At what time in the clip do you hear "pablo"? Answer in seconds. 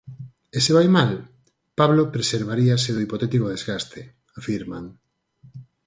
1.79-2.03